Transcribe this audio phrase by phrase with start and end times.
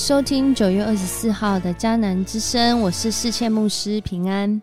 [0.00, 4.60] 收听九月二十四号的迦南之声，我是世谦牧师平安。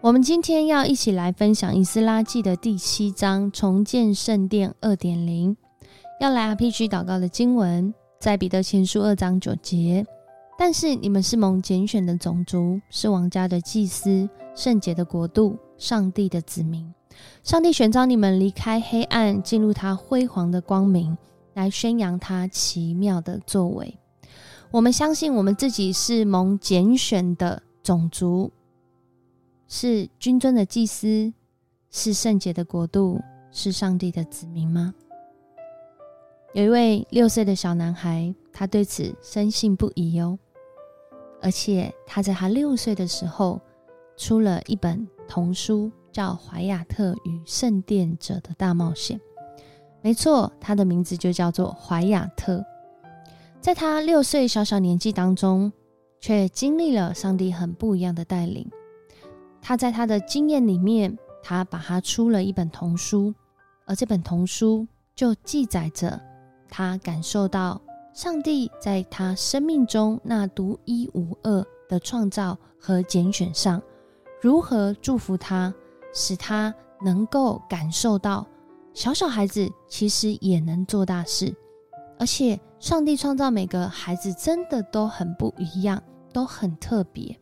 [0.00, 5.56] 我们今天要一起来分享《以斯拉记》的第七章“重建圣殿二点零”。
[6.22, 10.06] 要来 RPG 祷告的经文，在彼得前书二章九节。
[10.56, 16.94] 但是你们是蒙拣选的种族，是王家的祭司，圣洁的国度，上帝的子民。
[17.42, 21.18] 上帝选召你们离开黑暗，进入他辉煌的光明。
[21.58, 23.98] 来宣扬他奇妙的作为。
[24.70, 28.52] 我们相信我们自己是蒙拣选的种族，
[29.66, 31.32] 是君尊的祭司，
[31.90, 34.94] 是圣洁的国度，是上帝的子民吗？
[36.54, 40.38] 有一位六岁的小男孩，他对此深信不疑哦。
[41.42, 43.60] 而且他在他六岁的时候，
[44.16, 49.18] 出了一本童书，叫《怀亚特与圣殿者的大冒险》。
[50.00, 52.64] 没错，他的名字就叫做怀亚特。
[53.60, 55.72] 在他六岁小小年纪当中，
[56.20, 58.70] 却经历了上帝很不一样的带领。
[59.60, 63.34] 他在他的经验里面，他把他出了一本童书，
[63.86, 66.18] 而这本童书就记载着
[66.68, 67.80] 他感受到
[68.14, 73.82] 上帝在他生命中那独一无二的创造和拣选上，
[74.40, 75.74] 如何祝福他，
[76.14, 76.72] 使他
[77.02, 78.46] 能够感受到。
[78.98, 81.54] 小小孩子其实也能做大事，
[82.18, 87.38] 而且上帝创造每个孩子真的都很不一样，都很特别。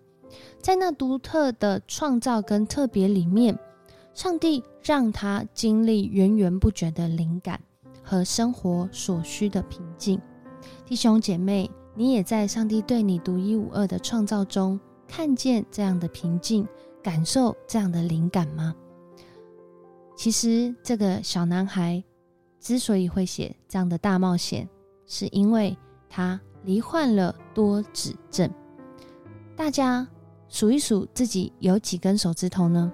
[0.61, 3.59] 在那独特的创造跟特别里面，
[4.13, 7.59] 上帝让他经历源源不绝的灵感
[8.03, 10.21] 和生活所需的平静。
[10.85, 16.69] 弟兄姐妹，你也在上帝对你独一无二的创造中看见这样的平静，
[17.03, 18.75] 感受这样的灵感吗？
[20.17, 22.03] 其实，这个小男孩
[22.59, 24.69] 之所以会写这样的大冒险，
[25.05, 25.77] 是因为
[26.09, 28.51] 他罹患了多指症。
[29.55, 30.09] 大家
[30.49, 32.91] 数一数自己有几根手指头呢？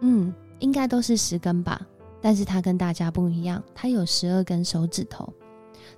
[0.00, 1.86] 嗯，应该都是十根吧。
[2.20, 5.32] 但是他跟大家不一样，他有十二根手指头。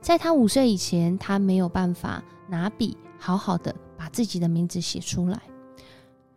[0.02, 5.40] 在他五岁以前，他没有办法拿笔好好的把自己的名字写出来。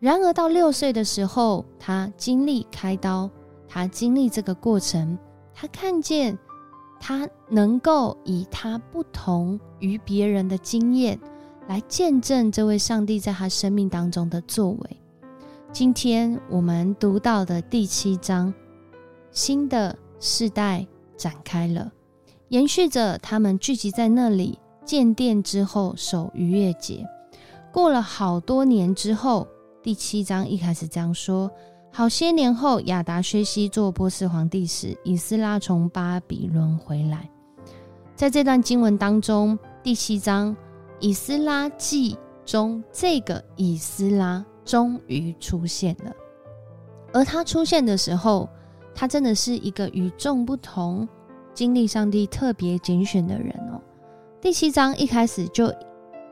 [0.03, 3.29] 然而到六岁的时候，他经历开刀，
[3.69, 5.17] 他经历这个过程，
[5.53, 6.37] 他看见
[6.99, 11.17] 他能够以他不同于别人的经验
[11.69, 15.01] 来见证这位上帝在他生命当中的作为。
[15.71, 18.53] 今天我们读到的第七章，
[19.31, 21.89] 新的世代展开了，
[22.49, 27.07] 延续着他们聚集在那里建殿之后守逾越节，
[27.71, 29.47] 过了好多年之后。
[29.83, 31.51] 第七章一开始这样说：
[31.91, 37.29] 好些年后，亚达薛西做波斯皇帝时，以斯拉从巴比伦回来。
[38.15, 40.55] 在这段经文当中，第七章
[41.01, 46.13] 以斯拉记中，这个以斯拉终于出现了。
[47.11, 48.47] 而他出现的时候，
[48.95, 51.05] 他真的是一个与众不同、
[51.53, 53.81] 经历上帝特别拣选的人哦。
[54.39, 55.73] 第七章一开始就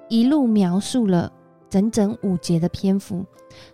[0.07, 1.29] 一路描述了。
[1.71, 3.25] 整整五节的篇幅，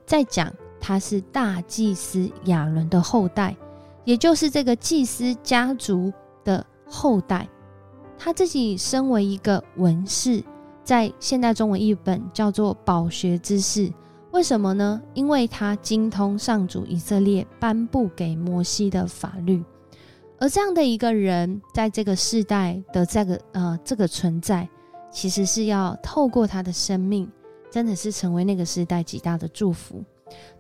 [0.06, 3.58] 在讲他是大祭司亚伦的后代，
[4.06, 6.14] 也就是这个祭司家族
[6.46, 7.50] 的后代。
[8.20, 10.44] 他自己身为一个文士，
[10.84, 13.92] 在现代中文译本叫做饱学之士。
[14.32, 15.02] 为什么呢？
[15.16, 19.64] 因为他精通上主以色列颁布给摩西的法律。
[20.40, 24.70] 而这样的一个人，在这个世代的这个呃这个存在，
[25.10, 27.28] 其实是要透过他的生命。
[27.72, 30.04] 真的是成为那个时代极大的祝福。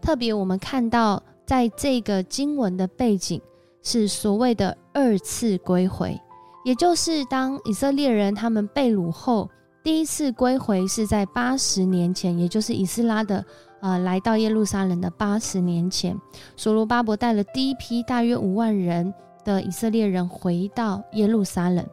[0.01, 3.41] 特别我们看到，在这个经文的背景
[3.81, 6.19] 是所谓的二次归回，
[6.63, 9.50] 也就是当以色列人他们被掳后，
[9.84, 13.44] 第一次归回是在八十年前，也就是以斯拉的
[13.81, 16.18] 呃来到耶路撒冷的八十年前，
[16.56, 19.13] 所罗巴伯带了第一批大约五万人
[19.44, 21.86] 的以色列人回到耶路撒冷，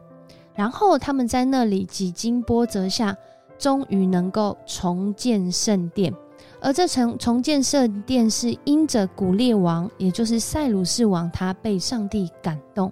[0.53, 3.15] 然后他们在那里几经波折下。
[3.57, 6.13] 终于能够重建圣殿，
[6.59, 12.91] 而这重重建圣殿是因着古列王，也就是塞鲁士王，他被上帝感动。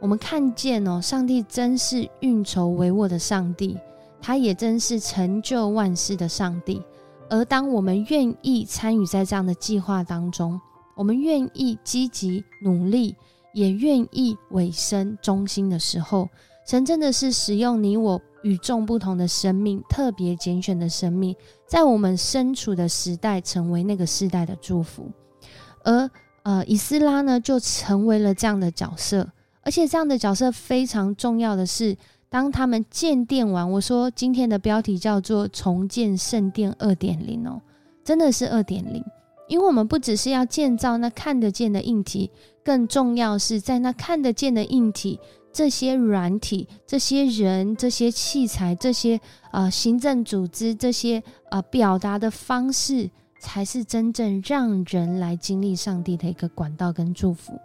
[0.00, 3.78] 我们看见哦，上帝真是运筹帷幄的上帝，
[4.20, 6.82] 他也真是成就万事的上帝。
[7.28, 10.60] 而当我们愿意参与在这样的计划当中，
[10.94, 13.14] 我们愿意积极努力，
[13.52, 16.28] 也愿意委身忠心的时候，
[16.66, 18.20] 神真的是使用你我。
[18.46, 21.34] 与众不同的生命，特别拣选的生命，
[21.66, 25.10] 在我们身处的时代，成为那个时代的祝福。
[25.82, 26.08] 而
[26.44, 29.28] 呃，以斯拉呢，就成为了这样的角色。
[29.62, 31.96] 而且这样的角色非常重要的是，
[32.28, 37.60] 当他们建殿完，我说今天的标题叫做“重建圣殿二点零”哦，
[38.04, 39.04] 真的是二点零，
[39.48, 42.30] 因为我们不只是要建造那看得见的硬体，
[42.64, 45.18] 更重要是在那看得见的硬体。
[45.56, 49.18] 这些软体、这些人、这些器材、这些
[49.52, 53.08] 呃行政组织、这些呃表达的方式，
[53.40, 57.58] 才是真正让人来经历上帝的一个管道跟祝福。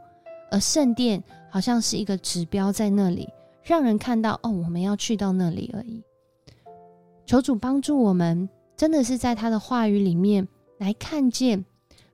[0.50, 3.28] 而圣殿好像是一个指标在那里，
[3.62, 6.02] 让人看到哦，我们要去到那里而已。
[7.26, 8.48] 求主帮助我们，
[8.78, 10.48] 真的是在他的话语里面
[10.78, 11.66] 来看见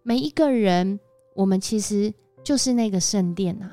[0.02, 1.00] 每一个人，
[1.36, 2.12] 我们其实
[2.44, 3.70] 就是那个圣殿呐。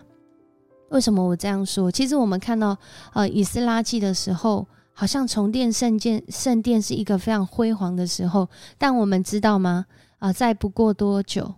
[0.94, 1.91] 为什么我这样说？
[1.91, 2.79] 其实我们看到，
[3.14, 8.49] 呃，以斯拉记的时候，好像重建圣殿，圣殿是一个非常辉煌的时候。
[8.79, 9.87] 但我们知道吗？
[10.20, 11.56] 啊，在不过多久，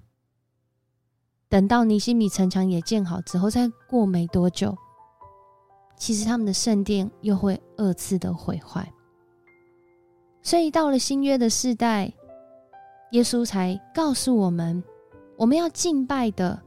[1.50, 4.74] 等到尼西米城墙也建好之后，再过没多久，
[5.98, 8.90] 其实他们的圣殿又会二次的毁坏。
[10.40, 12.10] 所以到了新约的世代，
[13.10, 14.82] 耶稣才告诉我们，
[15.36, 16.58] 我们要敬拜的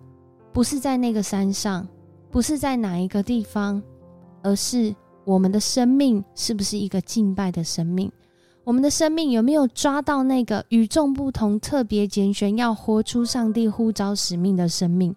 [0.54, 1.88] 不是在那个山上。
[2.32, 3.82] 不是在哪一个地方，
[4.44, 4.96] 而是
[5.26, 8.12] 我们的生命是不是一个敬拜的生命？
[8.64, 15.16] 我们的生命有没有抓到那个与众不同、特别拣选、要活出上帝呼召使命的生命？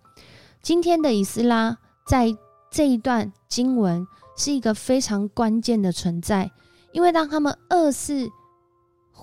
[0.62, 1.76] 今天的以斯拉
[2.06, 2.28] 在
[2.70, 4.06] 这一段经文
[4.36, 6.50] 是一个非常关键的存在，
[6.92, 8.26] 因为当他们二次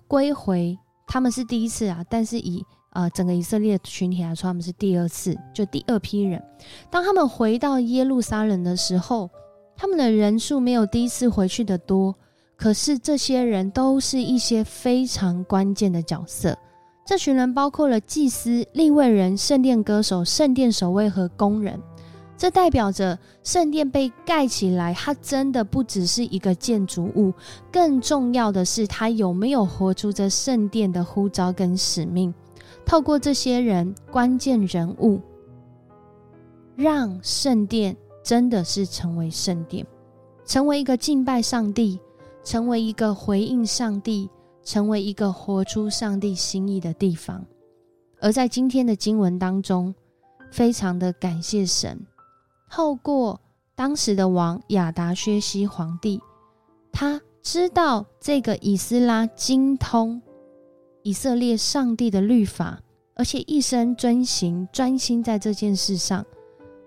[0.08, 0.78] 归回，
[1.08, 2.64] 他们是第一次啊，但是以
[3.00, 6.44] 呃，整个以色列群体来说，他们是第二次，就第二批人。
[6.90, 9.30] 当他们回到耶路撒冷的时候，
[9.78, 12.14] 他们的人数没有第一次回去的多。
[12.58, 16.58] 可是这些人都是一些非常关键的角色。
[17.08, 21.80] 这群人包括了祭司、立位人、圣殿歌手、圣殿守卫和工人。
[22.38, 27.34] 这代表着圣殿被盖起来，它真的不只是一个建筑物，
[27.72, 32.34] 更重要的是，它有没有活出这圣殿的呼召跟使命。
[32.90, 35.22] 透过这些人关键人物，
[36.76, 39.86] 让圣殿真的是成为圣殿，
[40.44, 42.00] 成为一个敬拜上帝，
[42.44, 44.28] 成为一个回应上帝，
[44.64, 47.46] 成为一个活出上帝心意的地方。
[48.20, 49.94] 而在今天的经文当中，
[50.50, 51.96] 非常的感谢神，
[52.72, 53.40] 透过
[53.76, 56.20] 当时的王亚达薛西皇帝，
[56.92, 60.20] 他知道这个以斯拉精通。
[61.04, 62.80] 以色列上帝的律法，
[63.16, 66.26] 而且一生遵行，专心在这件事上，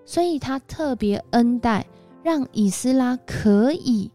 [0.05, 1.85] 所以他特别恩待，
[2.23, 4.11] 让以斯拉可以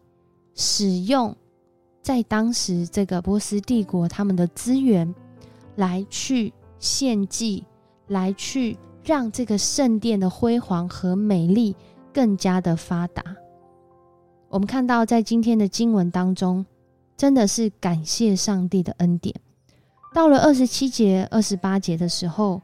[0.55, 1.37] 使用
[2.03, 5.15] 在当时这个波斯帝国他们的资源，
[5.77, 7.65] 来去献祭，
[8.07, 11.75] 来去让这个圣殿的辉煌和美丽
[12.13, 13.23] 更加的发达。
[14.49, 16.65] 我们看到在今天的经文当中，
[17.17, 19.35] 真的是感谢上帝的恩典。
[20.15, 22.61] 到了二十七节、二十八节的时候，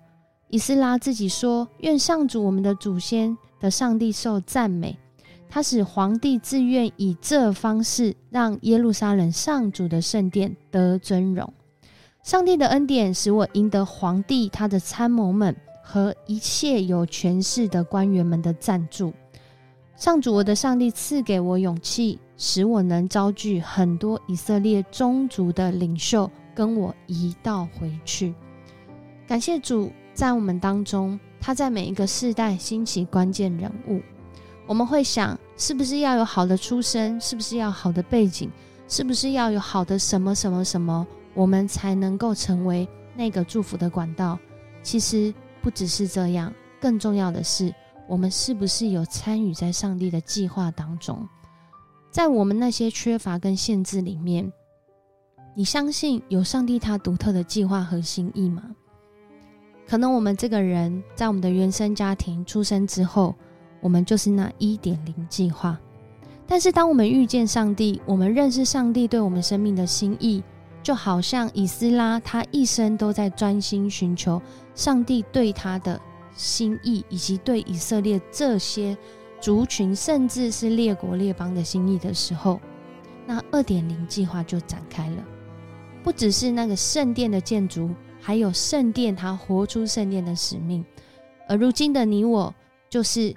[0.49, 4.99] 以斯拉自己说：“愿上主我们的祖先的上帝受赞美，
[5.49, 11.53] 他使皇帝自愿以这方式让耶路撒冷上主的圣殿得尊荣。
[12.23, 19.13] 上帝的恩典使我赢得皇帝他的参谋们和一切有权势的官员们的赞助。
[19.97, 28.33] 上主我的上帝赐给我勇气，使我能招聚很多以色列宗族的领袖。”跟我一道回去，
[29.27, 34.01] 感谢主在我们当中，他在每一个世代兴起关键人物。
[34.67, 38.51] 我们会想，是不是要有好的出身，是不是要好的背景，
[38.89, 44.39] 是不是要有好的什么什么什么，我们才能够成为那个祝福的管道？
[44.83, 47.75] 其实不只是这样，更重要的是，
[48.09, 51.29] 我们是不是有参与在上帝的计划当中？
[52.11, 54.53] 在我们那些缺乏跟限制里面。
[55.57, 58.63] 你相信有上帝他独特的计划和心意吗？
[59.87, 63.35] 可能我们这个人在我们的原生家庭出生之后，
[63.81, 65.79] 我们就是那一点零计划。
[66.47, 70.43] 但是当我们遇见上帝，我们认识上帝对我们生命的心意，
[70.83, 74.43] 就好像以斯拉他一生都在专心寻求
[74.75, 76.01] 上帝对他的
[76.35, 78.97] 心意，以及对以色列这些
[79.41, 82.61] 族群，甚至是列国列邦的心意的时候，
[83.25, 85.25] 那二点零计划就展开了。
[86.05, 90.85] 不只是那个圣殿的建筑，还有圣殿它活出圣殿的使命。
[91.49, 92.55] 而如今的你我，
[92.91, 93.35] 就是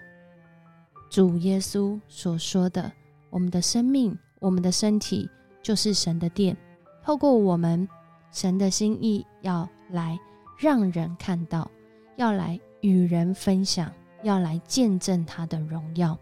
[1.10, 2.92] 主耶稣所说的：
[3.30, 5.30] 我们的生命、我们的身体，
[5.64, 6.58] 就是神的殿。
[7.06, 7.88] 透过我们，
[8.34, 10.20] 神的心意要来
[10.58, 11.72] 让人看到，
[12.18, 13.90] 要来与人分享，
[14.24, 16.20] 要来见证他的荣耀。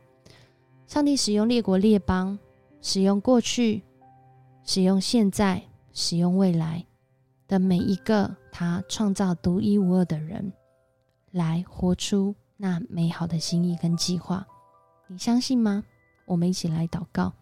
[0.86, 2.38] 上帝使用列国列邦，
[2.82, 3.82] 使用过去，
[4.64, 5.64] 使用现在，
[5.96, 6.86] 使用未来
[7.48, 10.54] 的每一个他创造独一无二的人，
[11.32, 14.46] 来活出那美好的心意跟计划。
[15.08, 15.84] 你相信吗？
[16.26, 17.34] 我们一起来祷告。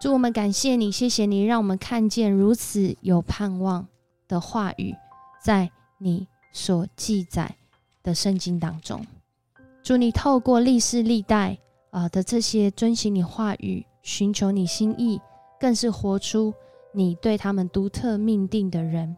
[0.00, 3.86] 祝，我们感谢你，谢谢你，让我们看见如此有盼望
[4.26, 4.94] 的话语，
[5.42, 7.56] 在你所记载
[8.02, 9.04] 的圣经当中。
[9.82, 11.58] 祝，你透过历世历代
[11.90, 15.20] 啊的这些遵循你话语、寻求你心意，
[15.58, 16.54] 更是活出
[16.92, 19.16] 你对他们独特命定的人，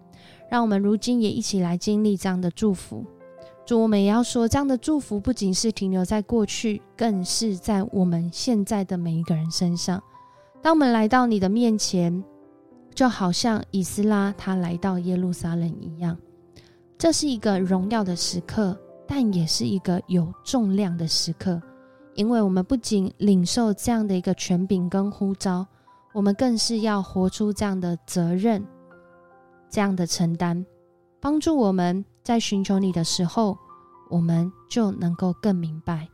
[0.50, 3.04] 让我们如今也一起来经历这样的祝福。
[3.64, 10.02] 主，我们也要说，这样的祝福不仅是停留在过去，更是在我们现在的每一个人身上。
[10.60, 12.24] 当我们来到你的面前，
[12.94, 16.16] 就好像以斯拉他来到耶路撒冷一样，
[16.98, 21.62] 这是一个荣耀的时刻，但也是一个有重量的时刻，
[22.14, 25.64] 因为我们不仅领受这样的一个权柄跟呼召，
[26.12, 28.66] 我们更是要活出这样的责任，
[29.68, 30.64] 这样的承担，
[31.20, 33.56] 帮助我们在寻求你的时候，
[34.08, 36.08] 我们就能够更明白，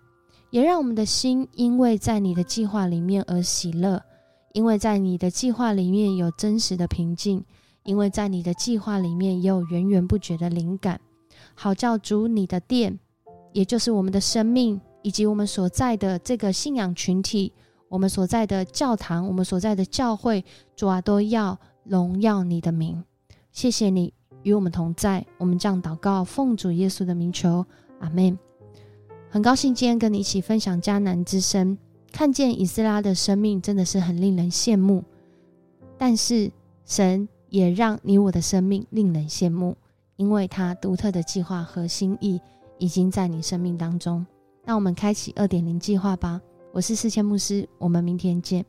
[0.50, 4.02] 也让我们的心因为在你的计划里面而喜乐。
[4.52, 7.44] 因为在你的计划里面有真实的平静，
[7.82, 10.98] 因为在你的计划里面也有源源不绝的灵感，
[11.54, 12.98] 好叫主你的殿，
[13.52, 17.52] 也就是我们的生命，以及我们所在的这个信仰群体，
[17.88, 23.04] 我们所在的教堂，我们所在的教会，主啊，都要荣耀你的名。
[23.52, 24.12] 谢谢你
[24.42, 27.64] 与我们同在，我们这样祷告，奉主耶稣的名求，
[28.00, 28.38] 阿门。
[29.30, 31.76] 很高兴今天跟你一起分享迦南之声。
[32.12, 35.04] 看见以斯拉的生命真的是很令人羡慕，
[35.98, 36.50] 但是
[36.84, 39.76] 神也让你我的生命令人羡慕，
[40.16, 42.40] 因为他独特的计划和心意
[42.78, 44.24] 已经在你生命当中。
[44.64, 46.40] 那我们开启二点零计划吧。
[46.76, 48.62] 我是四千牧师，我们明天见。